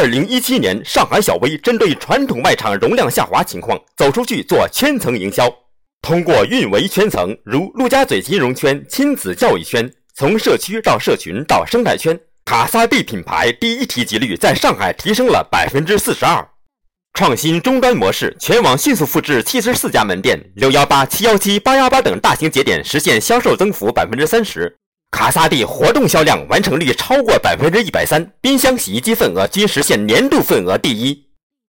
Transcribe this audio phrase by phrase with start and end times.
[0.00, 5.46] 二零一七年，上海小微针对传统卖场容量下滑情况，走出去做圈层营销，
[6.00, 16.48] 通过运维圈层，如陆家嘴金融圈、亲子教育圈，从社区到社群到生态圈，卡萨帝品牌第一提及率在上海提升了百分之四十二。
[17.12, 24.78] 创新终端模式，全网迅速复制七十四家门店，六幺八、七幺七、八幺八等大型节点实现销售增幅百分之三十。
[25.10, 31.29] 卡萨帝活动销量完成率超过百分之一百三，冰箱、洗衣机份额均实现年度份额第一。